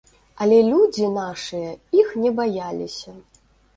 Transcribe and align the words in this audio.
Але 0.45 0.57
людзі 0.69 1.11
нашыя 1.19 1.75
іх 1.99 2.07
не 2.25 2.35
баяліся. 2.41 3.15